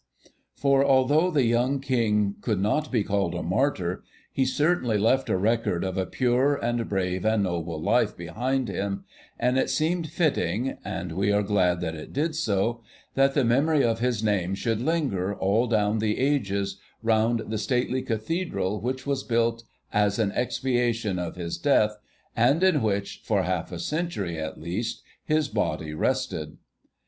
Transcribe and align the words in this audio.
For, 0.55 0.83
although 0.83 1.29
the 1.29 1.45
young 1.45 1.79
King 1.79 2.33
could 2.41 2.59
not 2.59 2.91
be 2.91 3.03
called 3.03 3.35
a 3.35 3.43
martyr, 3.43 4.03
he 4.33 4.45
certainly 4.45 4.97
left 4.97 5.27
the 5.27 5.37
record 5.37 5.83
of 5.83 5.95
a 5.95 6.07
pure 6.07 6.55
and 6.55 6.89
brave 6.89 7.23
and 7.23 7.43
noble 7.43 7.79
life 7.79 8.17
behind 8.17 8.67
him, 8.67 9.03
and 9.37 9.59
it 9.59 9.69
seemed 9.69 10.07
fitting 10.09 10.79
and 10.83 11.11
we 11.11 11.31
are 11.31 11.43
glad 11.43 11.81
that 11.81 11.93
it 11.93 12.13
did 12.13 12.33
so 12.35 12.81
that 13.13 13.35
the 13.35 13.43
memory 13.45 13.83
of 13.83 13.99
his 13.99 14.23
name 14.23 14.55
should 14.55 14.81
linger, 14.81 15.35
all 15.35 15.67
down 15.67 15.99
the 15.99 16.17
ages, 16.17 16.79
round 17.03 17.41
the 17.49 17.59
stately 17.59 18.01
Cathedral 18.01 18.81
which 18.81 19.05
was 19.05 19.21
built 19.21 19.65
as 19.93 20.17
an 20.17 20.31
expiation 20.31 21.19
of 21.19 21.35
his 21.35 21.59
death, 21.59 21.95
and 22.35 22.63
in 22.63 22.81
which, 22.81 23.21
for 23.23 23.43
half 23.43 23.71
a 23.71 23.77
century 23.77 24.39
at 24.39 24.59
least, 24.59 25.03
his 25.25 25.47
body 25.47 25.93
rested. 25.93 26.57